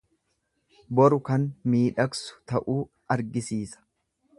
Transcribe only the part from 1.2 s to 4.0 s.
kan miidhagsu ta'uu argisiisa.